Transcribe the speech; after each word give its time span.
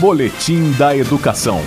Boletim 0.00 0.72
da 0.76 0.96
Educação. 0.96 1.58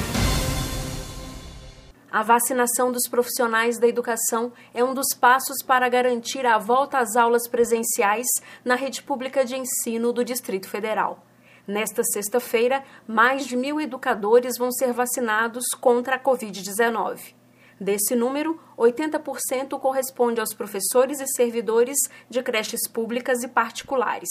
A 2.12 2.22
vacinação 2.24 2.92
dos 2.92 3.08
profissionais 3.08 3.80
da 3.80 3.88
educação 3.88 4.52
é 4.74 4.84
um 4.84 4.94
dos 4.94 5.16
passos 5.18 5.64
para 5.66 5.88
garantir 5.88 6.46
a 6.46 6.58
volta 6.58 6.98
às 6.98 7.16
aulas 7.16 7.48
presenciais 7.48 8.28
na 8.66 8.76
rede 8.76 9.02
pública 9.02 9.46
de 9.46 9.56
ensino 9.56 10.12
do 10.12 10.26
Distrito 10.26 10.68
Federal. 10.68 11.26
Nesta 11.66 12.04
sexta-feira, 12.04 12.84
mais 13.08 13.46
de 13.46 13.56
mil 13.56 13.80
educadores 13.80 14.58
vão 14.58 14.74
ser 14.74 14.92
vacinados 14.92 15.64
contra 15.80 16.18
a 16.18 16.20
Covid-19. 16.20 17.34
Desse 17.80 18.14
número, 18.14 18.60
80% 18.78 19.80
corresponde 19.80 20.42
aos 20.42 20.54
professores 20.54 21.22
e 21.22 21.28
servidores 21.28 21.98
de 22.30 22.44
creches 22.44 22.90
públicas 22.90 23.42
e 23.42 23.48
particulares. 23.48 24.30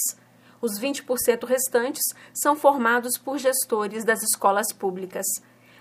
Os 0.66 0.78
20% 0.80 1.46
restantes 1.46 2.02
são 2.34 2.56
formados 2.56 3.16
por 3.16 3.38
gestores 3.38 4.04
das 4.04 4.20
escolas 4.24 4.72
públicas. 4.72 5.24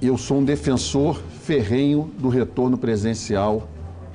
Eu 0.00 0.18
sou 0.18 0.38
um 0.38 0.44
defensor 0.44 1.20
ferrenho 1.42 2.10
do 2.18 2.28
retorno 2.28 2.76
presencial 2.76 3.68